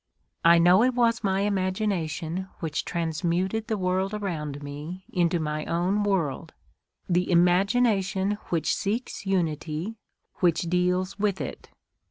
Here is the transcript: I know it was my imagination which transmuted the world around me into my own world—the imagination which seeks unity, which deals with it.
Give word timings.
I 0.43 0.57
know 0.57 0.81
it 0.81 0.95
was 0.95 1.23
my 1.23 1.41
imagination 1.41 2.47
which 2.59 2.85
transmuted 2.85 3.67
the 3.67 3.77
world 3.77 4.15
around 4.15 4.63
me 4.63 5.05
into 5.13 5.39
my 5.39 5.63
own 5.65 6.01
world—the 6.03 7.29
imagination 7.29 8.39
which 8.49 8.75
seeks 8.75 9.27
unity, 9.27 9.97
which 10.39 10.61
deals 10.61 11.19
with 11.19 11.39
it. 11.39 11.69